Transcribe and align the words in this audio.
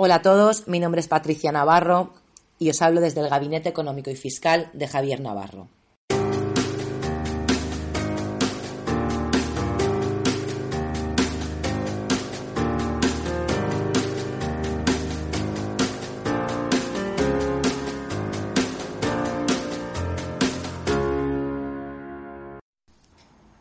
Hola 0.00 0.14
a 0.14 0.22
todos, 0.22 0.68
mi 0.68 0.78
nombre 0.78 1.00
es 1.00 1.08
Patricia 1.08 1.50
Navarro 1.50 2.10
y 2.56 2.70
os 2.70 2.80
hablo 2.82 3.00
desde 3.00 3.20
el 3.20 3.28
Gabinete 3.28 3.68
Económico 3.68 4.10
y 4.10 4.14
Fiscal 4.14 4.70
de 4.72 4.86
Javier 4.86 5.20
Navarro. 5.20 5.66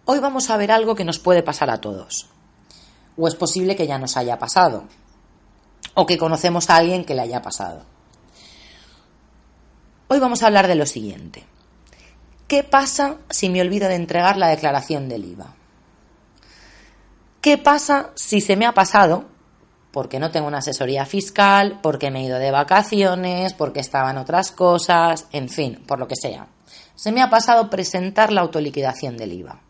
Hoy 0.05 0.19
vamos 0.19 0.51
a 0.51 0.57
ver 0.57 0.71
algo 0.71 0.93
que 0.93 1.04
nos 1.04 1.17
puede 1.17 1.41
pasar 1.41 1.71
a 1.71 1.81
todos. 1.81 2.27
O 3.17 3.27
es 3.27 3.33
posible 3.33 3.75
que 3.75 3.88
ya 3.88 3.97
nos 3.97 4.17
haya 4.17 4.38
pasado. 4.38 4.83
O 6.00 6.05
que 6.05 6.20
conocemos 6.20 6.70
a 6.70 6.75
alguien 6.75 7.04
que 7.04 7.16
le 7.16 7.23
haya 7.23 7.41
pasado. 7.41 7.81
Hoy 10.09 10.20
vamos 10.20 10.44
a 10.44 10.45
hablar 10.45 10.67
de 10.67 10.76
lo 10.76 10.85
siguiente. 10.85 11.44
¿Qué 12.48 12.63
pasa 12.63 13.17
si 13.31 13.49
me 13.49 13.62
olvido 13.62 13.90
de 13.90 13.95
entregar 13.95 14.38
la 14.38 14.49
declaración 14.49 15.09
del 15.09 15.26
IVA? 15.26 15.55
¿Qué 17.41 17.57
pasa 17.57 18.12
si 18.13 18.41
se 18.41 18.55
me 18.55 18.68
ha 18.68 18.73
pasado 18.73 19.26
porque 19.91 20.20
no 20.20 20.30
tengo 20.30 20.45
una 20.45 20.59
asesoría 20.59 21.07
fiscal, 21.07 21.80
porque 21.81 22.12
me 22.12 22.20
he 22.20 22.26
ido 22.26 22.38
de 22.38 22.52
vacaciones, 22.52 23.55
porque 23.55 23.79
estaban 23.79 24.20
otras 24.20 24.52
cosas, 24.52 25.26
en 25.32 25.49
fin, 25.49 25.84
por 25.88 25.98
lo 25.98 26.07
que 26.07 26.16
sea? 26.16 26.45
Se 26.93 27.12
me 27.12 27.23
ha 27.23 27.32
pasado 27.32 27.71
presentar 27.71 28.32
la 28.32 28.41
autoliquidación 28.41 29.18
del 29.18 29.34
IVA. 29.34 29.62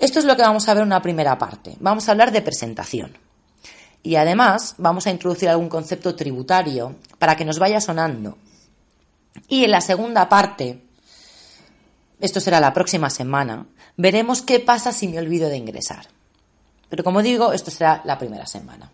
Esto 0.00 0.18
es 0.18 0.24
lo 0.24 0.34
que 0.34 0.42
vamos 0.42 0.68
a 0.68 0.74
ver 0.74 0.82
en 0.82 0.88
una 0.88 1.02
primera 1.02 1.38
parte. 1.38 1.76
Vamos 1.78 2.08
a 2.08 2.10
hablar 2.10 2.32
de 2.32 2.42
presentación. 2.42 3.25
Y 4.06 4.14
además 4.14 4.76
vamos 4.78 5.04
a 5.08 5.10
introducir 5.10 5.48
algún 5.48 5.68
concepto 5.68 6.14
tributario 6.14 6.94
para 7.18 7.36
que 7.36 7.44
nos 7.44 7.58
vaya 7.58 7.80
sonando. 7.80 8.38
Y 9.48 9.64
en 9.64 9.72
la 9.72 9.80
segunda 9.80 10.28
parte, 10.28 10.84
esto 12.20 12.38
será 12.38 12.60
la 12.60 12.72
próxima 12.72 13.10
semana, 13.10 13.66
veremos 13.96 14.42
qué 14.42 14.60
pasa 14.60 14.92
si 14.92 15.08
me 15.08 15.18
olvido 15.18 15.48
de 15.48 15.56
ingresar. 15.56 16.06
Pero 16.88 17.02
como 17.02 17.20
digo, 17.20 17.52
esto 17.52 17.72
será 17.72 18.00
la 18.04 18.16
primera 18.16 18.46
semana. 18.46 18.92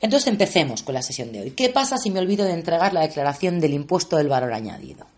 Entonces 0.00 0.28
empecemos 0.28 0.84
con 0.84 0.94
la 0.94 1.02
sesión 1.02 1.32
de 1.32 1.40
hoy. 1.40 1.50
¿Qué 1.50 1.68
pasa 1.70 1.98
si 1.98 2.12
me 2.12 2.20
olvido 2.20 2.44
de 2.44 2.52
entregar 2.52 2.92
la 2.92 3.00
declaración 3.00 3.58
del 3.58 3.74
impuesto 3.74 4.16
del 4.16 4.28
valor 4.28 4.52
añadido? 4.52 5.08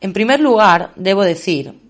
En 0.00 0.12
primer 0.12 0.38
lugar, 0.38 0.92
debo 0.94 1.24
decir 1.24 1.83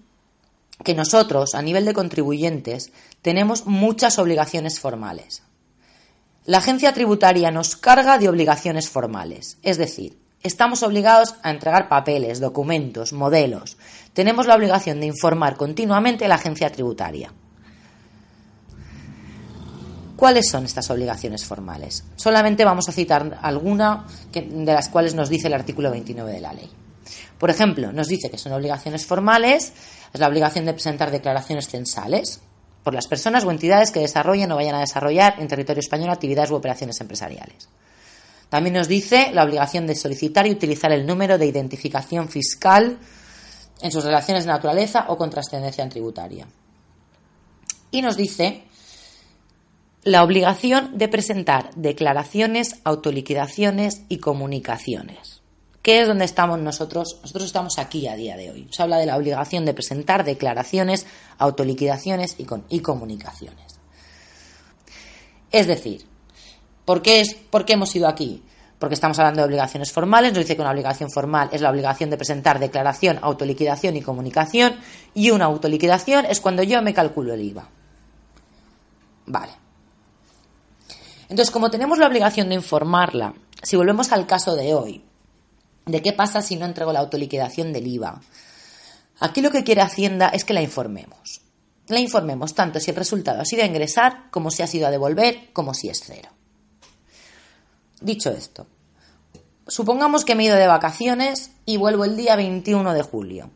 que 0.83 0.95
nosotros, 0.95 1.55
a 1.55 1.63
nivel 1.63 1.85
de 1.85 1.95
contribuyentes, 1.95 2.91
tenemos 3.23 3.67
muchas 3.67 4.19
obligaciones 4.19 4.81
formales. 4.81 5.43
La 6.47 6.59
agencia 6.59 6.93
tributaria 6.93 7.51
nos 7.51 7.77
carga 7.77 8.19
de 8.19 8.29
obligaciones 8.29 8.89
formales, 8.91 9.59
es 9.63 9.79
decir, 9.79 10.19
estamos 10.43 10.83
obligados 10.83 11.37
a 11.43 11.51
entregar 11.51 11.89
papeles, 11.89 12.41
documentos, 12.41 13.13
modelos. 13.13 13.79
Tenemos 14.13 14.47
la 14.47 14.55
obligación 14.55 15.01
de 15.01 15.07
informar 15.07 15.57
continuamente 15.57 16.27
a 16.27 16.29
la 16.29 16.35
agencia 16.35 16.71
tributaria. 16.71 17.33
¿Cuáles 20.17 20.49
son 20.49 20.65
estas 20.65 20.91
obligaciones 20.91 21.45
formales? 21.45 22.05
Solamente 22.17 22.65
vamos 22.65 22.89
a 22.89 22.93
citar 22.93 23.39
alguna 23.43 24.07
de 24.33 24.73
las 24.73 24.89
cuales 24.89 25.15
nos 25.15 25.29
dice 25.29 25.49
el 25.49 25.55
artículo 25.55 25.91
29 25.91 26.33
de 26.33 26.41
la 26.41 26.53
ley. 26.53 26.71
Por 27.45 27.51
ejemplo, 27.51 27.93
nos 27.93 28.09
dice 28.09 28.31
que 28.31 28.39
son 28.39 28.55
obligaciones 28.55 29.05
formales 29.05 29.75
es 30.15 30.19
la 30.19 30.29
obligación 30.29 30.65
de 30.65 30.73
presentar 30.73 31.11
declaraciones 31.11 31.69
censales 31.69 32.41
por 32.83 32.95
las 32.95 33.07
personas 33.07 33.45
o 33.45 33.51
entidades 33.51 33.91
que 33.91 34.01
desarrollen 34.01 34.51
o 34.51 34.57
vayan 34.57 34.75
a 34.77 34.81
desarrollar 34.81 35.35
en 35.39 35.47
territorio 35.47 35.81
español 35.81 36.09
actividades 36.09 36.53
u 36.53 36.55
operaciones 36.55 36.99
empresariales. 37.03 37.69
También 38.49 38.73
nos 38.73 38.89
dice 38.89 39.31
la 39.35 39.45
obligación 39.45 39.87
de 39.87 39.95
solicitar 39.95 40.47
y 40.47 40.53
utilizar 40.53 40.91
el 40.91 41.07
número 41.07 41.37
de 41.37 41.45
identificación 41.45 42.31
fiscal 42.31 42.97
en 43.83 43.93
sus 43.93 44.05
relaciones 44.05 44.47
de 44.47 44.51
naturaleza 44.51 45.05
o 45.09 45.19
con 45.19 45.29
trascendencia 45.29 45.87
tributaria. 45.91 46.47
Y 47.91 48.01
nos 48.01 48.17
dice 48.17 48.65
la 50.03 50.25
obligación 50.25 50.97
de 50.97 51.09
presentar 51.09 51.75
declaraciones, 51.75 52.77
autoliquidaciones 52.85 54.01
y 54.09 54.17
comunicaciones. 54.17 55.34
¿Qué 55.85 56.01
es 56.01 56.09
donde 56.09 56.25
estamos 56.25 56.59
nosotros? 56.61 57.19
Nosotros 57.21 57.45
estamos 57.45 57.79
aquí 57.79 58.09
a 58.09 58.17
día 58.17 58.39
de 58.39 58.51
hoy. 58.51 58.67
Se 58.71 58.83
habla 58.83 58.97
de 58.97 59.05
la 59.05 59.19
obligación 59.19 59.67
de 59.67 59.75
presentar 59.75 60.25
declaraciones, 60.25 61.05
autoliquidaciones 61.37 62.37
y, 62.39 62.81
comunicaciones. 62.81 63.79
Es 65.53 65.67
decir, 65.67 66.07
¿por 66.87 67.03
qué, 67.03 67.21
es, 67.21 67.35
¿por 67.35 67.67
qué 67.67 67.75
hemos 67.75 67.95
ido 67.95 68.09
aquí? 68.09 68.43
Porque 68.79 68.95
estamos 68.95 69.19
hablando 69.19 69.43
de 69.43 69.47
obligaciones 69.47 69.93
formales, 69.93 70.33
nos 70.33 70.39
dice 70.39 70.57
que 70.57 70.63
una 70.63 70.71
obligación 70.71 71.11
formal 71.11 71.51
es 71.53 71.61
la 71.61 71.69
obligación 71.69 72.09
de 72.09 72.17
presentar 72.17 72.59
declaración, 72.59 73.19
autoliquidación 73.21 73.95
y 73.95 74.01
comunicación, 74.01 74.77
y 75.13 75.33
una 75.33 75.45
autoliquidación 75.45 76.25
es 76.25 76.41
cuando 76.41 76.63
yo 76.63 76.81
me 76.81 76.95
calculo 76.95 77.35
el 77.35 77.43
IVA. 77.43 77.69
Vale. 79.27 79.53
Entonces, 81.29 81.51
como 81.51 81.71
tenemos 81.71 81.99
la 81.99 82.07
obligación 82.07 82.49
de 82.49 82.55
informarla, 82.55 83.35
si 83.63 83.77
volvemos 83.77 84.13
al 84.13 84.27
caso 84.27 84.57
de 84.57 84.73
hoy, 84.73 85.05
de 85.87 86.03
qué 86.03 86.13
pasa 86.13 86.43
si 86.43 86.57
no 86.57 86.67
entrego 86.67 86.93
la 86.93 87.01
autoliquidación 87.01 87.73
del 87.73 87.87
IVA. 87.87 88.21
Aquí 89.21 89.41
lo 89.41 89.51
que 89.51 89.65
quiere 89.65 89.83
Hacienda 89.83 90.29
es 90.29 90.45
que 90.45 90.55
la 90.55 90.63
informemos. 90.63 91.41
La 91.89 92.01
informemos 92.01 92.55
tanto 92.55 92.81
si 92.81 92.91
el 92.91 92.97
resultado 92.97 93.41
ha 93.41 93.45
sido 93.45 93.63
a 93.63 93.67
ingresar, 93.67 94.31
como 94.31 94.51
si 94.51 94.63
ha 94.63 94.67
sido 94.67 94.87
a 94.87 94.91
devolver, 94.91 95.53
como 95.53 95.75
si 95.75 95.89
es 95.89 96.03
cero. 96.05 96.31
Dicho 98.01 98.31
esto, 98.31 98.67
supongamos 99.67 100.25
que 100.25 100.35
me 100.35 100.43
he 100.43 100.47
ido 100.47 100.57
de 100.57 100.67
vacaciones 100.67 101.53
y 101.67 101.77
vuelvo 101.77 102.05
el 102.05 102.17
día 102.17 102.37
21 102.37 102.95
de 102.95 103.03
julio. 103.03 103.51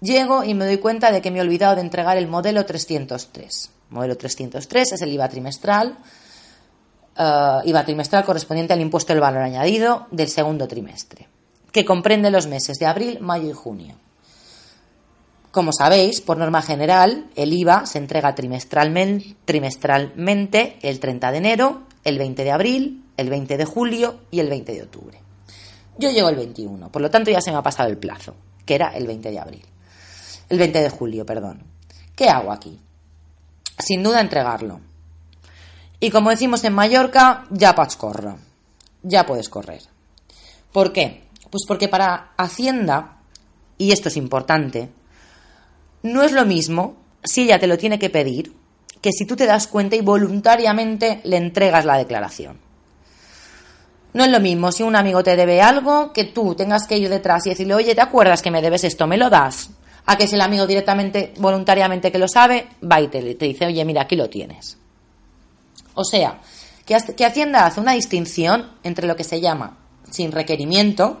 Llego 0.00 0.44
y 0.44 0.54
me 0.54 0.64
doy 0.64 0.78
cuenta 0.78 1.12
de 1.12 1.20
que 1.20 1.30
me 1.30 1.38
he 1.38 1.42
olvidado 1.42 1.76
de 1.76 1.82
entregar 1.82 2.16
el 2.16 2.28
modelo 2.28 2.64
303. 2.64 3.70
Modelo 3.90 4.16
303 4.16 4.92
es 4.92 5.02
el 5.02 5.12
IVA 5.12 5.28
trimestral, 5.28 5.98
eh, 7.16 7.58
IVA 7.64 7.84
trimestral 7.84 8.24
correspondiente 8.24 8.72
al 8.72 8.80
impuesto 8.80 9.12
del 9.12 9.20
valor 9.20 9.42
añadido 9.42 10.06
del 10.10 10.28
segundo 10.28 10.68
trimestre 10.68 11.28
que 11.72 11.84
comprende 11.84 12.30
los 12.30 12.46
meses 12.46 12.78
de 12.78 12.86
abril, 12.86 13.18
mayo 13.20 13.50
y 13.50 13.52
junio. 13.52 13.96
Como 15.50 15.72
sabéis, 15.72 16.20
por 16.20 16.36
norma 16.36 16.62
general, 16.62 17.28
el 17.34 17.52
IVA 17.52 17.86
se 17.86 17.98
entrega 17.98 18.34
trimestralmente, 18.34 20.78
el 20.82 21.00
30 21.00 21.32
de 21.32 21.38
enero, 21.38 21.82
el 22.04 22.18
20 22.18 22.44
de 22.44 22.52
abril, 22.52 23.04
el 23.16 23.30
20 23.30 23.56
de 23.56 23.64
julio 23.64 24.20
y 24.30 24.40
el 24.40 24.48
20 24.48 24.72
de 24.72 24.82
octubre. 24.82 25.20
Yo 25.98 26.10
llego 26.10 26.28
el 26.28 26.36
21, 26.36 26.92
por 26.92 27.02
lo 27.02 27.10
tanto 27.10 27.30
ya 27.30 27.40
se 27.40 27.50
me 27.50 27.56
ha 27.56 27.62
pasado 27.62 27.88
el 27.88 27.98
plazo, 27.98 28.34
que 28.64 28.74
era 28.74 28.88
el 28.88 29.06
20 29.06 29.30
de 29.30 29.38
abril. 29.38 29.64
El 30.48 30.58
20 30.58 30.80
de 30.80 30.90
julio, 30.90 31.26
perdón. 31.26 31.64
¿Qué 32.14 32.28
hago 32.28 32.52
aquí? 32.52 32.78
Sin 33.78 34.02
duda 34.02 34.20
entregarlo. 34.20 34.80
Y 36.00 36.10
como 36.10 36.30
decimos 36.30 36.62
en 36.64 36.74
Mallorca, 36.74 37.46
ya 37.50 37.74
puedes. 37.74 38.36
Ya 39.02 39.26
puedes 39.26 39.48
correr. 39.48 39.82
¿Por 40.72 40.92
qué? 40.92 41.27
Pues 41.50 41.64
porque 41.66 41.88
para 41.88 42.32
Hacienda, 42.36 43.18
y 43.76 43.92
esto 43.92 44.08
es 44.08 44.16
importante, 44.16 44.90
no 46.02 46.22
es 46.22 46.32
lo 46.32 46.44
mismo 46.44 46.96
si 47.24 47.42
ella 47.42 47.58
te 47.58 47.66
lo 47.66 47.78
tiene 47.78 47.98
que 47.98 48.10
pedir 48.10 48.52
que 49.00 49.12
si 49.12 49.24
tú 49.26 49.36
te 49.36 49.46
das 49.46 49.66
cuenta 49.66 49.96
y 49.96 50.00
voluntariamente 50.00 51.20
le 51.24 51.36
entregas 51.36 51.84
la 51.84 51.96
declaración. 51.96 52.58
No 54.12 54.24
es 54.24 54.30
lo 54.30 54.40
mismo 54.40 54.72
si 54.72 54.82
un 54.82 54.96
amigo 54.96 55.22
te 55.22 55.36
debe 55.36 55.60
algo 55.60 56.12
que 56.12 56.24
tú 56.24 56.54
tengas 56.54 56.86
que 56.86 56.98
ir 56.98 57.08
detrás 57.08 57.46
y 57.46 57.50
decirle, 57.50 57.74
oye, 57.74 57.94
¿te 57.94 58.00
acuerdas 58.00 58.42
que 58.42 58.50
me 58.50 58.62
debes 58.62 58.84
esto? 58.84 59.06
¿Me 59.06 59.16
lo 59.16 59.30
das? 59.30 59.70
A 60.06 60.16
que 60.16 60.26
si 60.26 60.34
el 60.34 60.40
amigo 60.40 60.66
directamente, 60.66 61.34
voluntariamente 61.38 62.10
que 62.10 62.18
lo 62.18 62.26
sabe, 62.26 62.66
va 62.82 63.00
y 63.00 63.08
te, 63.08 63.22
dice, 63.22 63.66
oye, 63.66 63.84
mira, 63.84 64.02
aquí 64.02 64.16
lo 64.16 64.28
tienes. 64.28 64.78
O 65.94 66.04
sea, 66.04 66.40
que, 66.86 66.96
que 67.14 67.24
Hacienda 67.26 67.66
hace 67.66 67.80
una 67.80 67.92
distinción 67.92 68.70
entre 68.82 69.06
lo 69.06 69.14
que 69.14 69.24
se 69.24 69.40
llama 69.40 69.76
sin 70.10 70.32
requerimiento, 70.32 71.20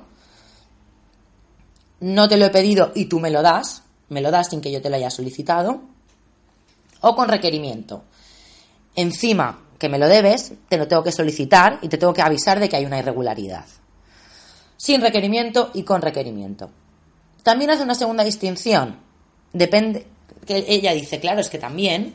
no 2.00 2.28
te 2.28 2.36
lo 2.36 2.46
he 2.46 2.50
pedido 2.50 2.92
y 2.94 3.06
tú 3.06 3.20
me 3.20 3.30
lo 3.30 3.42
das, 3.42 3.82
me 4.08 4.20
lo 4.20 4.30
das 4.30 4.48
sin 4.50 4.60
que 4.60 4.70
yo 4.70 4.80
te 4.80 4.90
lo 4.90 4.96
haya 4.96 5.10
solicitado, 5.10 5.82
o 7.00 7.14
con 7.14 7.28
requerimiento. 7.28 8.04
Encima 8.94 9.60
que 9.78 9.88
me 9.88 9.98
lo 9.98 10.08
debes, 10.08 10.52
te 10.68 10.76
lo 10.76 10.88
tengo 10.88 11.04
que 11.04 11.12
solicitar 11.12 11.78
y 11.82 11.88
te 11.88 11.98
tengo 11.98 12.12
que 12.12 12.22
avisar 12.22 12.58
de 12.58 12.68
que 12.68 12.76
hay 12.76 12.84
una 12.84 12.98
irregularidad. 12.98 13.64
Sin 14.76 15.00
requerimiento 15.00 15.70
y 15.74 15.84
con 15.84 16.02
requerimiento. 16.02 16.70
También 17.42 17.70
hace 17.70 17.82
una 17.82 17.94
segunda 17.94 18.24
distinción. 18.24 18.98
Depende, 19.52 20.06
que 20.46 20.64
ella 20.68 20.92
dice, 20.92 21.20
claro, 21.20 21.40
es 21.40 21.48
que 21.48 21.58
también 21.58 22.14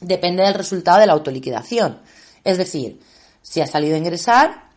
depende 0.00 0.42
del 0.42 0.54
resultado 0.54 1.00
de 1.00 1.06
la 1.06 1.12
autoliquidación. 1.12 1.98
Es 2.44 2.58
decir, 2.58 3.00
si 3.42 3.60
ha 3.60 3.66
salido 3.66 3.96
a 3.96 3.98
ingresar 3.98 4.70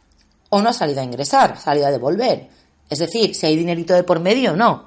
o 0.50 0.62
no 0.62 0.69
ha 0.69 0.74
salido 0.74 1.01
a 1.01 1.04
ingresar, 1.04 1.54
ha 1.54 1.60
salido 1.60 1.88
a 1.88 1.92
devolver. 1.92 2.50
Es 2.93 2.99
decir, 2.99 3.33
si 3.33 3.47
hay 3.47 3.55
dinerito 3.55 3.95
de 3.95 4.03
por 4.03 4.19
medio 4.19 4.53
o 4.53 4.55
no. 4.55 4.85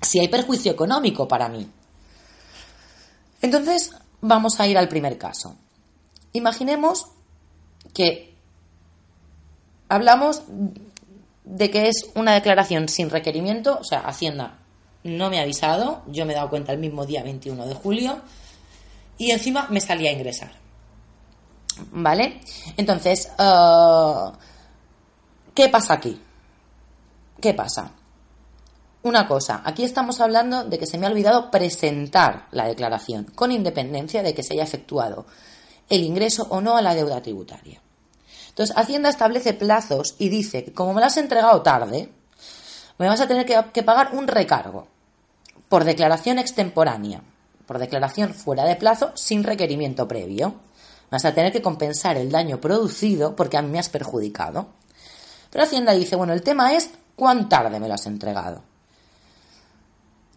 Si 0.00 0.18
hay 0.18 0.26
perjuicio 0.26 0.72
económico 0.72 1.28
para 1.28 1.48
mí. 1.48 1.70
Entonces, 3.40 3.92
vamos 4.20 4.58
a 4.58 4.66
ir 4.66 4.76
al 4.76 4.88
primer 4.88 5.18
caso. 5.18 5.54
Imaginemos 6.32 7.06
que 7.94 8.34
hablamos 9.88 10.42
de 11.44 11.70
que 11.70 11.86
es 11.86 12.10
una 12.16 12.34
declaración 12.34 12.88
sin 12.88 13.08
requerimiento, 13.08 13.78
o 13.80 13.84
sea, 13.84 14.00
Hacienda 14.00 14.58
no 15.04 15.30
me 15.30 15.38
ha 15.38 15.42
avisado, 15.42 16.02
yo 16.08 16.26
me 16.26 16.32
he 16.32 16.36
dado 16.36 16.50
cuenta 16.50 16.72
el 16.72 16.78
mismo 16.78 17.06
día 17.06 17.22
21 17.22 17.68
de 17.68 17.74
julio 17.74 18.20
y 19.16 19.30
encima 19.30 19.68
me 19.70 19.80
salía 19.80 20.10
a 20.10 20.12
ingresar. 20.12 20.50
¿Vale? 21.92 22.40
Entonces, 22.76 23.30
eh, 23.38 24.32
¿qué 25.54 25.68
pasa 25.68 25.94
aquí? 25.94 26.20
¿Qué 27.42 27.54
pasa? 27.54 27.90
Una 29.02 29.26
cosa, 29.26 29.62
aquí 29.64 29.82
estamos 29.82 30.20
hablando 30.20 30.62
de 30.62 30.78
que 30.78 30.86
se 30.86 30.96
me 30.96 31.06
ha 31.06 31.10
olvidado 31.10 31.50
presentar 31.50 32.46
la 32.52 32.68
declaración, 32.68 33.24
con 33.34 33.50
independencia 33.50 34.22
de 34.22 34.32
que 34.32 34.44
se 34.44 34.52
haya 34.54 34.62
efectuado 34.62 35.26
el 35.90 36.04
ingreso 36.04 36.46
o 36.50 36.60
no 36.60 36.76
a 36.76 36.82
la 36.82 36.94
deuda 36.94 37.20
tributaria. 37.20 37.82
Entonces, 38.50 38.76
Hacienda 38.76 39.08
establece 39.08 39.54
plazos 39.54 40.14
y 40.20 40.28
dice 40.28 40.62
que 40.62 40.72
como 40.72 40.94
me 40.94 41.00
lo 41.00 41.08
has 41.08 41.16
entregado 41.16 41.62
tarde, 41.62 42.10
me 42.98 43.08
vas 43.08 43.20
a 43.20 43.26
tener 43.26 43.44
que, 43.44 43.82
pagar 43.82 44.10
un 44.12 44.28
recargo 44.28 44.86
por 45.68 45.82
declaración 45.82 46.38
extemporánea, 46.38 47.22
por 47.66 47.80
declaración 47.80 48.34
fuera 48.34 48.64
de 48.66 48.76
plazo 48.76 49.10
sin 49.16 49.42
requerimiento 49.42 50.06
previo. 50.06 50.54
Vas 51.10 51.24
a 51.24 51.34
tener 51.34 51.50
que 51.50 51.60
compensar 51.60 52.16
el 52.16 52.30
daño 52.30 52.60
producido 52.60 53.34
porque 53.34 53.56
a 53.56 53.62
mí 53.62 53.68
me 53.68 53.80
has 53.80 53.88
perjudicado. 53.88 54.68
Pero 55.50 55.64
Hacienda 55.64 55.92
dice, 55.92 56.14
bueno, 56.14 56.34
el 56.34 56.42
tema 56.42 56.72
es 56.74 56.90
cuán 57.22 57.48
tarde 57.48 57.78
me 57.78 57.86
lo 57.86 57.94
has 57.94 58.06
entregado. 58.06 58.64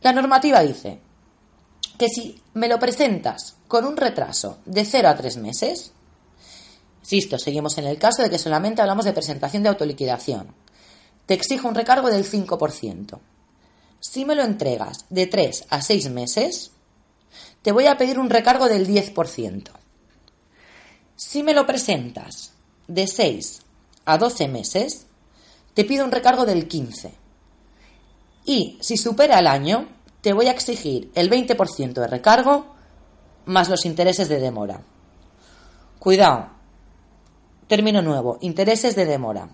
La 0.03 0.13
normativa 0.13 0.61
dice 0.61 0.99
que 1.97 2.07
si 2.07 2.39
me 2.53 2.67
lo 2.67 2.77
presentas 2.77 3.55
con 3.67 3.85
un 3.85 3.97
retraso 3.97 4.59
de 4.65 4.85
0 4.85 5.09
a 5.09 5.15
3 5.15 5.37
meses, 5.37 5.93
insisto, 7.01 7.39
seguimos 7.39 7.79
en 7.79 7.85
el 7.85 7.97
caso 7.97 8.21
de 8.21 8.29
que 8.29 8.37
solamente 8.37 8.83
hablamos 8.83 9.03
de 9.03 9.13
presentación 9.13 9.63
de 9.63 9.69
autoliquidación, 9.69 10.53
te 11.25 11.33
exijo 11.33 11.67
un 11.67 11.73
recargo 11.73 12.11
del 12.11 12.23
5%. 12.23 13.19
Si 13.99 14.23
me 14.23 14.35
lo 14.35 14.43
entregas 14.43 15.05
de 15.09 15.25
3 15.25 15.65
a 15.71 15.81
6 15.81 16.11
meses, 16.11 16.69
te 17.63 17.71
voy 17.71 17.87
a 17.87 17.97
pedir 17.97 18.19
un 18.19 18.29
recargo 18.29 18.67
del 18.67 18.87
10%. 18.87 19.71
Si 21.15 21.41
me 21.41 21.55
lo 21.55 21.65
presentas 21.65 22.51
de 22.87 23.07
6 23.07 23.63
a 24.05 24.19
12 24.19 24.47
meses, 24.49 25.07
te 25.75 25.85
pido 25.85 26.03
un 26.03 26.11
recargo 26.11 26.45
del 26.45 26.67
15%. 26.67 27.11
Y 28.45 28.77
si 28.81 28.97
supera 28.97 29.39
el 29.39 29.47
año, 29.47 29.87
te 30.21 30.33
voy 30.33 30.47
a 30.47 30.51
exigir 30.51 31.11
el 31.15 31.29
20% 31.29 31.93
de 31.93 32.07
recargo 32.07 32.75
más 33.45 33.69
los 33.69 33.85
intereses 33.85 34.29
de 34.29 34.39
demora. 34.39 34.81
Cuidado. 35.99 36.49
Término 37.67 38.01
nuevo. 38.01 38.37
Intereses 38.41 38.95
de 38.95 39.05
demora. 39.05 39.49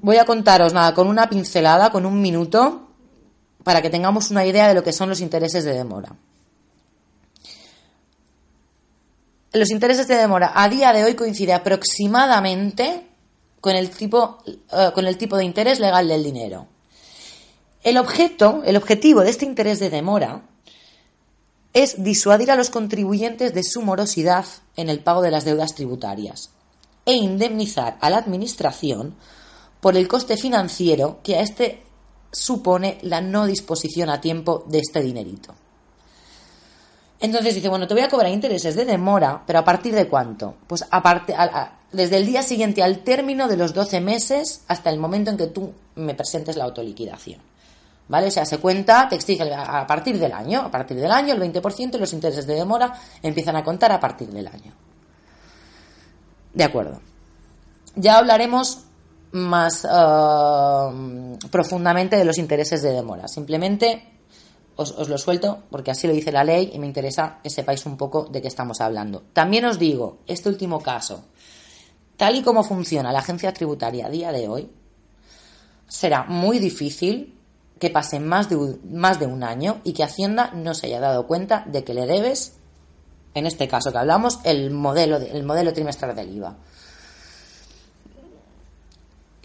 Voy 0.00 0.16
a 0.16 0.24
contaros 0.24 0.72
nada 0.72 0.94
con 0.94 1.06
una 1.08 1.28
pincelada, 1.28 1.90
con 1.90 2.06
un 2.06 2.20
minuto, 2.20 2.88
para 3.62 3.82
que 3.82 3.90
tengamos 3.90 4.30
una 4.30 4.44
idea 4.44 4.68
de 4.68 4.74
lo 4.74 4.82
que 4.82 4.92
son 4.92 5.08
los 5.08 5.20
intereses 5.20 5.64
de 5.64 5.72
demora. 5.72 6.14
Los 9.52 9.70
intereses 9.70 10.06
de 10.08 10.16
demora 10.16 10.52
a 10.54 10.68
día 10.68 10.92
de 10.92 11.04
hoy 11.04 11.14
coincide 11.14 11.54
aproximadamente 11.54 13.05
con 13.66 13.74
el 13.74 13.90
tipo, 13.90 14.38
eh, 14.46 14.92
con 14.94 15.08
el 15.08 15.18
tipo 15.18 15.36
de 15.36 15.44
interés 15.44 15.80
legal 15.80 16.06
del 16.06 16.22
dinero. 16.22 16.68
El 17.82 17.96
objeto, 17.96 18.62
el 18.64 18.76
objetivo 18.76 19.22
de 19.22 19.30
este 19.30 19.44
interés 19.44 19.80
de 19.80 19.90
demora 19.90 20.44
es 21.72 22.00
disuadir 22.04 22.52
a 22.52 22.54
los 22.54 22.70
contribuyentes 22.70 23.54
de 23.54 23.64
su 23.64 23.82
morosidad 23.82 24.44
en 24.76 24.88
el 24.88 25.00
pago 25.00 25.20
de 25.20 25.32
las 25.32 25.44
deudas 25.44 25.74
tributarias 25.74 26.50
e 27.06 27.14
indemnizar 27.14 27.98
a 28.00 28.08
la 28.08 28.18
Administración 28.18 29.16
por 29.80 29.96
el 29.96 30.06
coste 30.06 30.36
financiero 30.36 31.18
que 31.24 31.34
a 31.34 31.40
este 31.40 31.82
supone 32.30 32.98
la 33.02 33.20
no 33.20 33.46
disposición 33.46 34.10
a 34.10 34.20
tiempo 34.20 34.64
de 34.68 34.78
este 34.78 35.02
dinerito. 35.02 35.56
Entonces 37.20 37.54
dice, 37.54 37.68
bueno, 37.68 37.86
te 37.86 37.94
voy 37.94 38.02
a 38.02 38.08
cobrar 38.08 38.30
intereses 38.30 38.76
de 38.76 38.84
demora, 38.84 39.42
pero 39.46 39.60
¿a 39.60 39.64
partir 39.64 39.94
de 39.94 40.06
cuánto? 40.06 40.54
Pues 40.66 40.84
desde 41.92 42.16
el 42.16 42.26
día 42.26 42.42
siguiente 42.42 42.82
al 42.82 42.98
término 42.98 43.48
de 43.48 43.56
los 43.56 43.72
12 43.72 44.00
meses 44.00 44.62
hasta 44.68 44.90
el 44.90 44.98
momento 44.98 45.30
en 45.30 45.36
que 45.36 45.46
tú 45.46 45.72
me 45.94 46.14
presentes 46.14 46.56
la 46.56 46.64
autoliquidación. 46.64 47.40
¿Vale? 48.08 48.28
O 48.28 48.30
sea, 48.30 48.44
se 48.44 48.58
cuenta, 48.58 49.08
te 49.08 49.16
exige 49.16 49.52
a 49.52 49.84
partir 49.86 50.18
del 50.18 50.32
año, 50.32 50.60
a 50.60 50.70
partir 50.70 50.96
del 50.96 51.10
año 51.10 51.34
el 51.34 51.40
20% 51.40 51.94
y 51.94 51.98
los 51.98 52.12
intereses 52.12 52.46
de 52.46 52.54
demora 52.54 52.92
empiezan 53.22 53.56
a 53.56 53.64
contar 53.64 53.90
a 53.90 53.98
partir 53.98 54.28
del 54.28 54.46
año. 54.46 54.72
De 56.54 56.64
acuerdo. 56.64 57.00
Ya 57.96 58.18
hablaremos 58.18 58.84
más 59.32 59.84
eh, 59.84 61.38
profundamente 61.50 62.16
de 62.16 62.24
los 62.24 62.38
intereses 62.38 62.82
de 62.82 62.92
demora. 62.92 63.26
Simplemente 63.26 64.15
os, 64.76 64.92
os, 64.92 65.08
lo 65.08 65.18
suelto 65.18 65.64
porque 65.70 65.90
así 65.90 66.06
lo 66.06 66.12
dice 66.12 66.32
la 66.32 66.44
ley 66.44 66.70
y 66.72 66.78
me 66.78 66.86
interesa 66.86 67.40
que 67.42 67.50
sepáis 67.50 67.84
un 67.86 67.96
poco 67.96 68.24
de 68.24 68.40
qué 68.40 68.48
estamos 68.48 68.80
hablando. 68.80 69.24
También 69.32 69.64
os 69.64 69.78
digo, 69.78 70.18
este 70.26 70.48
último 70.48 70.82
caso, 70.82 71.24
tal 72.16 72.36
y 72.36 72.42
como 72.42 72.62
funciona 72.62 73.12
la 73.12 73.20
agencia 73.20 73.52
tributaria 73.52 74.06
a 74.06 74.10
día 74.10 74.32
de 74.32 74.48
hoy, 74.48 74.70
será 75.88 76.24
muy 76.24 76.58
difícil 76.58 77.34
que 77.78 77.90
pase 77.90 78.20
más 78.20 78.48
de, 78.48 78.78
más 78.90 79.18
de 79.18 79.26
un 79.26 79.42
año 79.42 79.80
y 79.84 79.92
que 79.92 80.04
Hacienda 80.04 80.50
no 80.54 80.74
se 80.74 80.86
haya 80.86 81.00
dado 81.00 81.26
cuenta 81.26 81.64
de 81.66 81.84
que 81.84 81.94
le 81.94 82.06
debes, 82.06 82.54
en 83.34 83.46
este 83.46 83.68
caso 83.68 83.92
que 83.92 83.98
hablamos, 83.98 84.40
el 84.44 84.70
modelo, 84.70 85.16
el 85.16 85.42
modelo 85.42 85.72
trimestral 85.72 86.16
del 86.16 86.34
IVA. 86.34 86.56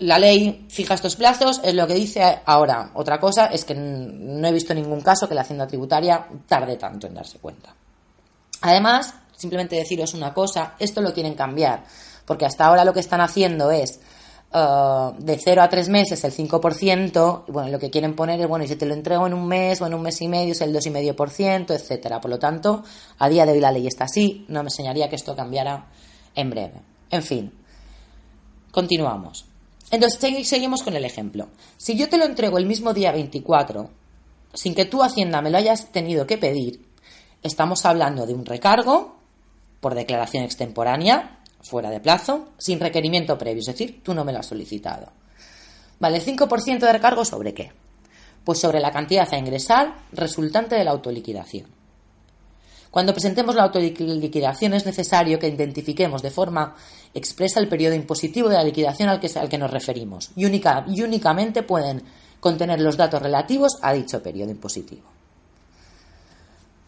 La 0.02 0.18
ley 0.18 0.66
fija 0.68 0.96
estos 0.96 1.16
plazos, 1.16 1.62
es 1.64 1.76
lo 1.76 1.86
que 1.86 1.94
dice 1.94 2.40
ahora. 2.46 2.90
Otra 2.96 3.20
cosa 3.20 3.46
es 3.46 3.64
que 3.64 3.76
no 3.76 4.48
he 4.48 4.52
visto 4.52 4.74
ningún 4.74 5.02
caso 5.02 5.30
que 5.30 5.36
la 5.36 5.42
Hacienda 5.42 5.68
Tributaria 5.68 6.26
tarde 6.48 6.76
tanto 6.78 7.06
en 7.06 7.14
darse 7.14 7.38
cuenta. 7.38 7.76
Además, 8.62 9.14
simplemente 9.36 9.76
deciros 9.76 10.16
una 10.16 10.34
cosa, 10.34 10.74
esto 10.80 11.02
lo 11.02 11.14
quieren 11.14 11.36
cambiar, 11.36 11.84
porque 12.26 12.48
hasta 12.48 12.66
ahora 12.66 12.84
lo 12.84 12.94
que 12.94 13.00
están 13.00 13.22
haciendo 13.22 13.70
es 13.70 14.00
Uh, 14.54 15.16
de 15.18 15.38
0 15.38 15.62
a 15.62 15.70
3 15.70 15.88
meses 15.88 16.22
el 16.26 16.34
5%, 16.34 17.44
y 17.48 17.52
bueno, 17.54 17.70
lo 17.70 17.80
que 17.80 17.90
quieren 17.90 18.18
poner 18.18 18.42
es, 18.42 18.50
bueno, 18.50 18.66
y 18.66 18.68
si 18.68 18.76
te 18.76 18.86
lo 18.86 18.94
entrego 18.94 19.26
en 19.26 19.34
un 19.34 19.48
mes 19.48 19.80
o 19.80 19.88
en 19.88 19.94
un 19.94 20.02
mes 20.02 20.22
y 20.22 20.28
medio 20.28 20.52
es 20.52 20.60
el 20.60 20.76
2,5%, 20.76 21.74
etcétera. 21.74 22.20
Por 22.20 22.32
lo 22.32 22.38
tanto, 22.38 22.84
a 23.18 23.30
día 23.30 23.46
de 23.46 23.54
hoy 23.54 23.62
la 23.62 23.72
ley 23.72 23.88
está 23.88 24.04
así, 24.04 24.46
no 24.50 24.62
me 24.62 24.68
enseñaría 24.68 25.08
que 25.08 25.16
esto 25.16 25.38
cambiara 25.38 25.86
en 26.36 26.50
breve. 26.50 26.82
En 27.12 27.24
fin, 27.24 27.54
continuamos. 28.74 29.51
Entonces, 29.90 30.48
seguimos 30.48 30.84
con 30.84 30.96
el 30.96 31.06
ejemplo. 31.06 31.48
Si 31.78 31.98
yo 31.98 32.08
te 32.08 32.18
lo 32.18 32.26
entrego 32.26 32.58
el 32.58 32.66
mismo 32.66 32.94
día 32.94 33.12
24, 33.12 33.90
sin 34.54 34.76
que 34.76 34.86
tú, 34.86 35.02
Hacienda, 35.04 35.42
me 35.42 35.50
lo 35.50 35.58
hayas 35.58 35.92
tenido 35.92 36.28
que 36.28 36.38
pedir, 36.38 36.86
estamos 37.42 37.86
hablando 37.86 38.26
de 38.26 38.34
un 38.34 38.46
recargo 38.46 39.18
por 39.80 39.96
declaración 39.96 40.44
extemporánea 40.44 41.40
fuera 41.62 41.90
de 41.90 42.00
plazo, 42.00 42.50
sin 42.58 42.80
requerimiento 42.80 43.38
previo, 43.38 43.60
es 43.60 43.68
decir, 43.68 44.02
tú 44.04 44.14
no 44.14 44.24
me 44.24 44.32
lo 44.32 44.40
has 44.40 44.48
solicitado. 44.48 45.12
Vale, 46.00 46.18
el 46.18 46.26
5% 46.26 46.80
de 46.80 46.92
recargo 46.92 47.24
sobre 47.26 47.54
qué? 47.54 47.72
Pues 48.44 48.60
sobre 48.60 48.80
la 48.80 48.92
cantidad 48.92 49.32
a 49.32 49.38
ingresar 49.38 49.94
resultante 50.12 50.76
de 50.76 50.84
la 50.84 50.92
autoliquidación. 50.92 51.81
Cuando 52.92 53.14
presentemos 53.14 53.56
la 53.56 53.64
autoliquidación 53.64 54.74
es 54.74 54.86
necesario 54.86 55.40
que 55.40 55.48
identifiquemos 55.48 56.22
de 56.22 56.30
forma 56.30 56.76
expresa 57.14 57.62
el 57.62 57.70
periodo 57.70 57.96
impositivo 57.96 58.50
de 58.50 58.56
la 58.56 58.66
liquidación 58.66 59.08
al 59.08 59.22
que, 59.22 59.58
nos 59.58 59.72
referimos 59.72 60.32
y, 60.36 60.46
y 60.46 61.02
únicamente 61.02 61.64
pueden 61.64 62.04
contener 62.42 62.82
los 62.82 62.98
datos 62.98 63.22
relativos 63.22 63.78
a 63.82 63.94
dicho 63.94 64.22
periodo 64.22 64.52
impositivo. 64.52 65.04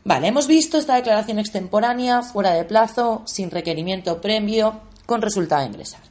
Vale, 0.03 0.27
hemos 0.27 0.47
visto 0.47 0.77
esta 0.77 0.95
declaración 0.95 1.39
extemporánea, 1.39 2.21
fuera 2.21 2.51
de 2.51 2.65
plazo, 2.65 3.23
sin 3.25 3.49
requerimiento 3.49 4.19
previo, 4.19 4.81
con 5.05 5.21
resultado 5.21 5.61
de 5.61 5.67
ingresar. 5.67 6.01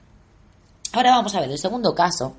Ahora 0.94 1.10
vamos 1.10 1.34
a 1.34 1.40
ver 1.40 1.50
el 1.50 1.58
segundo 1.58 1.94
caso, 1.94 2.36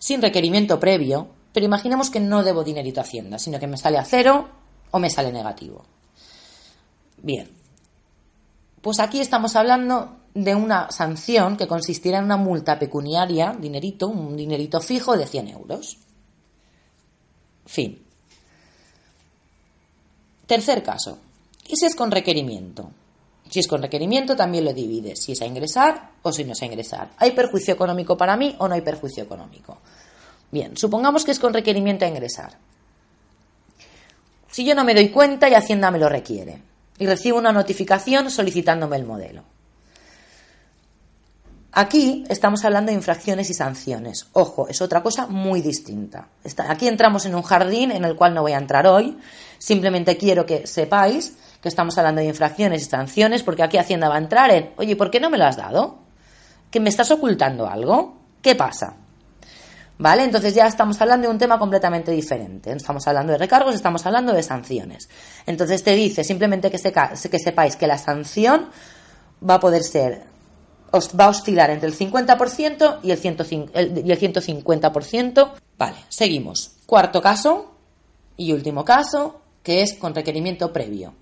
sin 0.00 0.20
requerimiento 0.20 0.80
previo, 0.80 1.28
pero 1.52 1.66
imaginemos 1.66 2.10
que 2.10 2.18
no 2.18 2.42
debo 2.42 2.64
dinerito 2.64 3.00
a 3.00 3.04
Hacienda, 3.04 3.38
sino 3.38 3.60
que 3.60 3.68
me 3.68 3.76
sale 3.76 3.98
a 3.98 4.04
cero 4.04 4.48
o 4.90 4.98
me 4.98 5.10
sale 5.10 5.30
negativo. 5.30 5.84
Bien, 7.22 7.48
pues 8.80 9.00
aquí 9.00 9.20
estamos 9.20 9.56
hablando 9.56 10.16
de 10.34 10.54
una 10.54 10.90
sanción 10.90 11.56
que 11.56 11.66
consistirá 11.66 12.18
en 12.18 12.24
una 12.24 12.36
multa 12.36 12.78
pecuniaria, 12.78 13.56
dinerito, 13.58 14.08
un 14.08 14.36
dinerito 14.36 14.80
fijo 14.80 15.16
de 15.16 15.26
100 15.26 15.48
euros. 15.48 15.98
Fin. 17.66 18.00
Tercer 20.46 20.82
caso. 20.82 21.18
¿Y 21.66 21.76
si 21.76 21.86
es 21.86 21.94
con 21.94 22.10
requerimiento? 22.10 22.90
Si 23.50 23.60
es 23.60 23.66
con 23.66 23.82
requerimiento, 23.82 24.36
también 24.36 24.64
lo 24.64 24.72
divide. 24.72 25.16
Si 25.16 25.32
es 25.32 25.42
a 25.42 25.46
ingresar 25.46 26.12
o 26.22 26.32
si 26.32 26.44
no 26.44 26.52
es 26.52 26.62
a 26.62 26.66
ingresar. 26.66 27.10
¿Hay 27.18 27.32
perjuicio 27.32 27.74
económico 27.74 28.16
para 28.16 28.36
mí 28.36 28.54
o 28.58 28.68
no 28.68 28.74
hay 28.74 28.82
perjuicio 28.82 29.24
económico? 29.24 29.78
Bien, 30.50 30.76
supongamos 30.76 31.24
que 31.24 31.32
es 31.32 31.38
con 31.38 31.52
requerimiento 31.52 32.04
a 32.04 32.08
ingresar. 32.08 32.56
Si 34.50 34.64
yo 34.64 34.74
no 34.74 34.84
me 34.84 34.94
doy 34.94 35.08
cuenta 35.10 35.48
y 35.48 35.54
Hacienda 35.54 35.90
me 35.90 35.98
lo 35.98 36.08
requiere 36.08 36.67
y 36.98 37.06
recibo 37.06 37.38
una 37.38 37.52
notificación 37.52 38.30
solicitándome 38.30 38.96
el 38.96 39.04
modelo. 39.04 39.44
Aquí 41.72 42.24
estamos 42.28 42.64
hablando 42.64 42.90
de 42.90 42.96
infracciones 42.96 43.50
y 43.50 43.54
sanciones. 43.54 44.26
Ojo, 44.32 44.68
es 44.68 44.82
otra 44.82 45.02
cosa 45.02 45.26
muy 45.26 45.60
distinta. 45.60 46.28
aquí 46.66 46.88
entramos 46.88 47.24
en 47.26 47.34
un 47.34 47.42
jardín 47.42 47.92
en 47.92 48.04
el 48.04 48.16
cual 48.16 48.34
no 48.34 48.42
voy 48.42 48.52
a 48.52 48.58
entrar 48.58 48.86
hoy. 48.86 49.16
Simplemente 49.58 50.16
quiero 50.16 50.44
que 50.44 50.66
sepáis 50.66 51.36
que 51.62 51.68
estamos 51.68 51.96
hablando 51.98 52.20
de 52.20 52.28
infracciones 52.28 52.82
y 52.82 52.84
sanciones 52.86 53.42
porque 53.42 53.62
aquí 53.62 53.76
Hacienda 53.76 54.08
va 54.08 54.16
a 54.16 54.18
entrar 54.18 54.50
en, 54.50 54.70
oye, 54.76 54.96
¿por 54.96 55.10
qué 55.10 55.20
no 55.20 55.30
me 55.30 55.38
lo 55.38 55.44
has 55.44 55.56
dado? 55.56 55.98
¿Que 56.70 56.80
me 56.80 56.88
estás 56.88 57.10
ocultando 57.10 57.68
algo? 57.68 58.16
¿Qué 58.42 58.54
pasa? 58.54 58.96
¿Vale? 59.98 60.22
Entonces 60.22 60.54
ya 60.54 60.68
estamos 60.68 61.00
hablando 61.00 61.26
de 61.26 61.32
un 61.32 61.38
tema 61.38 61.58
completamente 61.58 62.12
diferente. 62.12 62.70
Estamos 62.72 63.08
hablando 63.08 63.32
de 63.32 63.38
recargos, 63.38 63.74
estamos 63.74 64.06
hablando 64.06 64.32
de 64.32 64.44
sanciones. 64.44 65.08
Entonces 65.44 65.82
te 65.82 65.96
dice 65.96 66.22
simplemente 66.22 66.70
que, 66.70 66.78
sepáis 66.78 67.74
que 67.74 67.88
la 67.88 67.98
sanción 67.98 68.68
va 69.48 69.54
a 69.54 69.60
poder 69.60 69.82
ser, 69.82 70.22
va 71.18 71.24
a 71.24 71.30
oscilar 71.30 71.70
entre 71.70 71.88
el 71.88 71.98
50% 71.98 73.00
y 73.02 73.10
el, 73.10 73.20
150%. 73.20 75.50
Vale, 75.76 75.96
seguimos. 76.08 76.76
Cuarto 76.86 77.20
caso 77.20 77.72
y 78.36 78.52
último 78.52 78.84
caso, 78.84 79.40
que 79.64 79.82
es 79.82 79.94
con 79.94 80.14
requerimiento 80.14 80.72
previo. 80.72 81.12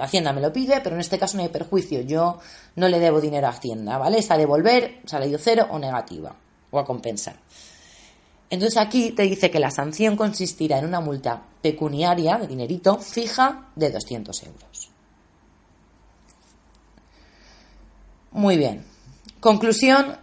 Hacienda 0.00 0.32
me 0.32 0.40
lo 0.40 0.52
pide, 0.52 0.80
pero 0.80 0.96
en 0.96 1.00
este 1.00 1.18
caso 1.18 1.36
no 1.36 1.44
hay 1.44 1.48
perjuicio. 1.48 2.00
Yo 2.00 2.40
no 2.74 2.88
le 2.88 2.98
debo 2.98 3.20
dinero 3.20 3.46
a 3.46 3.50
Hacienda, 3.50 3.98
¿vale? 3.98 4.18
Es 4.18 4.28
a 4.32 4.36
devolver, 4.36 4.98
salario 5.04 5.38
cero 5.38 5.68
o 5.70 5.78
negativa, 5.78 6.34
o 6.72 6.78
a 6.78 6.84
compensar. 6.84 7.36
Entonces 8.50 8.76
aquí 8.78 9.12
te 9.12 9.22
dice 9.22 9.50
que 9.50 9.60
la 9.60 9.70
sanción 9.70 10.16
consistirá 10.16 10.78
en 10.78 10.86
una 10.86 11.00
multa 11.00 11.40
pecuniaria 11.62 12.36
de 12.36 12.48
dinerito 12.48 12.98
fija 12.98 13.68
de 13.76 13.90
200 13.90 14.42
euros. 14.42 14.90
Muy 18.32 18.56
bien. 18.56 18.84
Conclusión 19.38 20.16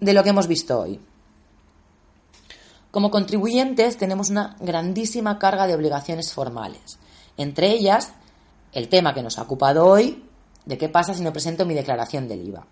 de 0.00 0.12
lo 0.12 0.22
que 0.22 0.30
hemos 0.30 0.46
visto 0.46 0.80
hoy. 0.80 1.00
Como 2.90 3.10
contribuyentes 3.10 3.96
tenemos 3.96 4.28
una 4.28 4.56
grandísima 4.60 5.38
carga 5.38 5.66
de 5.66 5.74
obligaciones 5.74 6.32
formales. 6.32 6.98
Entre 7.38 7.70
ellas, 7.70 8.12
el 8.72 8.88
tema 8.88 9.14
que 9.14 9.22
nos 9.22 9.38
ha 9.38 9.42
ocupado 9.42 9.86
hoy, 9.86 10.28
de 10.66 10.76
qué 10.76 10.90
pasa 10.90 11.14
si 11.14 11.22
no 11.22 11.32
presento 11.32 11.64
mi 11.64 11.74
declaración 11.74 12.28
del 12.28 12.46
IVA. 12.46 12.66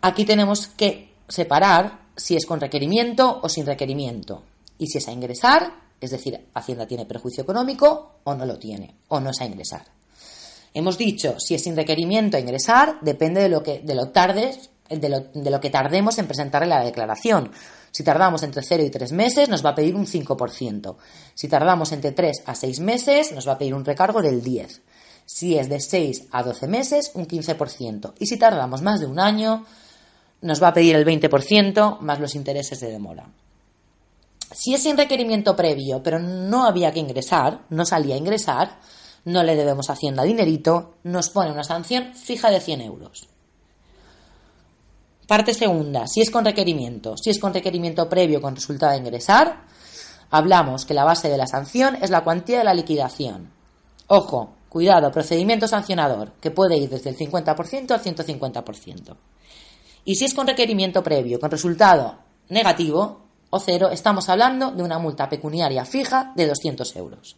Aquí 0.00 0.24
tenemos 0.24 0.66
que 0.68 1.14
separar 1.28 2.05
si 2.16 2.36
es 2.36 2.46
con 2.46 2.60
requerimiento 2.60 3.40
o 3.42 3.48
sin 3.48 3.66
requerimiento. 3.66 4.42
Y 4.78 4.86
si 4.86 4.98
es 4.98 5.08
a 5.08 5.12
ingresar, 5.12 5.72
es 6.00 6.10
decir, 6.10 6.48
Hacienda 6.54 6.86
tiene 6.86 7.06
perjuicio 7.06 7.42
económico 7.42 8.16
o 8.24 8.34
no 8.34 8.46
lo 8.46 8.58
tiene, 8.58 8.94
o 9.08 9.20
no 9.20 9.30
es 9.30 9.40
a 9.40 9.46
ingresar. 9.46 9.84
Hemos 10.74 10.98
dicho, 10.98 11.36
si 11.38 11.54
es 11.54 11.62
sin 11.62 11.76
requerimiento 11.76 12.36
a 12.36 12.40
ingresar, 12.40 12.98
depende 13.00 13.40
de 13.40 13.48
lo 13.48 13.62
que, 13.62 13.80
de 13.80 13.94
lo 13.94 14.10
tardes, 14.10 14.70
de 14.90 15.08
lo, 15.08 15.20
de 15.20 15.50
lo 15.50 15.60
que 15.60 15.70
tardemos 15.70 16.18
en 16.18 16.26
presentarle 16.26 16.68
la 16.68 16.84
declaración. 16.84 17.50
Si 17.90 18.04
tardamos 18.04 18.42
entre 18.42 18.62
0 18.62 18.82
y 18.84 18.90
3 18.90 19.12
meses, 19.12 19.48
nos 19.48 19.64
va 19.64 19.70
a 19.70 19.74
pedir 19.74 19.96
un 19.96 20.06
5%. 20.06 20.96
Si 21.34 21.48
tardamos 21.48 21.92
entre 21.92 22.12
3 22.12 22.42
a 22.44 22.54
6 22.54 22.80
meses, 22.80 23.32
nos 23.32 23.48
va 23.48 23.52
a 23.52 23.58
pedir 23.58 23.74
un 23.74 23.86
recargo 23.86 24.20
del 24.20 24.42
10%. 24.42 24.80
Si 25.24 25.58
es 25.58 25.68
de 25.68 25.80
6 25.80 26.26
a 26.30 26.42
12 26.42 26.68
meses, 26.68 27.10
un 27.14 27.26
15%. 27.26 28.12
Y 28.20 28.26
si 28.26 28.36
tardamos 28.36 28.82
más 28.82 29.00
de 29.00 29.06
un 29.06 29.18
año, 29.18 29.64
nos 30.46 30.62
va 30.62 30.68
a 30.68 30.74
pedir 30.74 30.94
el 30.94 31.04
20% 31.04 31.98
más 32.00 32.20
los 32.20 32.34
intereses 32.34 32.80
de 32.80 32.90
demora. 32.90 33.28
Si 34.52 34.72
es 34.72 34.82
sin 34.82 34.96
requerimiento 34.96 35.56
previo, 35.56 36.02
pero 36.02 36.20
no 36.20 36.64
había 36.64 36.92
que 36.92 37.00
ingresar, 37.00 37.62
no 37.68 37.84
salía 37.84 38.14
a 38.14 38.18
ingresar, 38.18 38.78
no 39.24 39.42
le 39.42 39.56
debemos 39.56 39.90
Hacienda 39.90 40.22
dinerito, 40.22 40.94
nos 41.02 41.30
pone 41.30 41.50
una 41.50 41.64
sanción 41.64 42.14
fija 42.14 42.48
de 42.48 42.60
100 42.60 42.80
euros. 42.80 43.28
Parte 45.26 45.52
segunda, 45.52 46.06
si 46.06 46.20
es 46.20 46.30
con 46.30 46.44
requerimiento. 46.44 47.16
Si 47.16 47.30
es 47.30 47.40
con 47.40 47.52
requerimiento 47.52 48.08
previo 48.08 48.40
con 48.40 48.54
resultado 48.54 48.92
de 48.92 48.98
ingresar, 48.98 49.64
hablamos 50.30 50.86
que 50.86 50.94
la 50.94 51.02
base 51.02 51.28
de 51.28 51.36
la 51.36 51.48
sanción 51.48 51.98
es 52.00 52.10
la 52.10 52.22
cuantía 52.22 52.58
de 52.58 52.64
la 52.64 52.74
liquidación. 52.74 53.50
Ojo, 54.06 54.54
cuidado, 54.68 55.10
procedimiento 55.10 55.66
sancionador, 55.66 56.34
que 56.40 56.52
puede 56.52 56.76
ir 56.76 56.88
desde 56.88 57.10
el 57.10 57.16
50% 57.16 57.90
al 57.90 58.02
150%. 58.02 59.16
Y 60.06 60.14
si 60.14 60.24
es 60.24 60.34
con 60.34 60.46
requerimiento 60.46 61.02
previo, 61.02 61.40
con 61.40 61.50
resultado 61.50 62.14
negativo 62.48 63.26
o 63.50 63.58
cero, 63.58 63.90
estamos 63.90 64.28
hablando 64.28 64.70
de 64.70 64.84
una 64.84 65.00
multa 65.00 65.28
pecuniaria 65.28 65.84
fija 65.84 66.32
de 66.36 66.46
200 66.46 66.94
euros. 66.94 67.36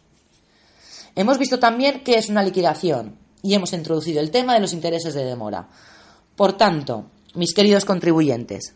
Hemos 1.15 1.39
visto 1.39 1.57
también 1.57 2.03
qué 2.03 2.19
es 2.19 2.29
una 2.29 2.43
liquidación 2.43 3.17
y 3.41 3.55
hemos 3.55 3.73
introducido 3.73 4.21
el 4.21 4.29
tema 4.29 4.53
de 4.53 4.59
los 4.59 4.73
intereses 4.73 5.15
de 5.15 5.25
demora. 5.25 5.67
Por 6.35 6.53
tanto, 6.53 7.05
mis 7.33 7.55
queridos 7.55 7.85
contribuyentes, 7.85 8.75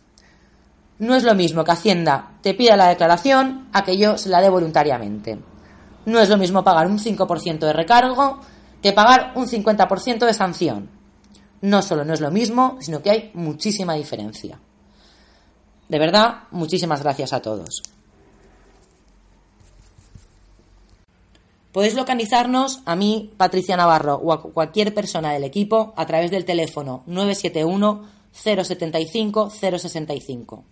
no 0.98 1.14
es 1.14 1.24
lo 1.24 1.36
mismo 1.36 1.64
que 1.64 1.72
Hacienda 1.74 2.32
te 2.42 2.56
pida 2.56 2.76
la 2.76 2.90
declaración 2.90 3.70
a 3.74 3.84
que 3.84 3.96
yo 3.96 4.18
se 4.18 4.30
la 4.30 4.42
dé 4.42 4.50
voluntariamente. 4.50 5.38
No 6.08 6.20
es 6.20 6.30
lo 6.30 6.38
mismo 6.38 6.64
pagar 6.64 6.88
un 6.88 6.98
5% 6.98 7.60
de 7.60 7.74
recargo 7.74 8.40
que 8.82 8.92
pagar 8.92 9.34
un 9.36 9.48
50% 9.48 10.26
de 10.26 10.34
sanción 10.34 11.03
no 11.64 11.82
solo 11.82 12.04
no 12.04 12.14
es 12.14 12.20
lo 12.20 12.30
mismo, 12.30 12.78
sino 12.82 13.02
que 13.02 13.10
hay 13.10 13.32
muchísima 13.34 13.94
diferencia. 13.94 14.60
De 15.88 15.98
verdad, 15.98 16.44
muchísimas 16.52 17.02
gracias 17.02 17.32
a 17.32 17.42
todos. 17.42 17.82
Podéis 21.72 21.96
localizarnos 21.96 22.82
a 22.86 22.98
mí, 22.98 23.32
Patricia 23.38 23.78
Navarro, 23.78 24.16
o 24.16 24.34
a 24.34 24.42
cualquier 24.42 24.94
persona 24.94 25.32
del 25.32 25.46
equipo 25.46 25.94
a 25.96 26.06
través 26.06 26.32
del 26.32 26.44
teléfono 26.44 27.04
971 27.06 28.10
075 28.34 29.50
065. 29.50 30.66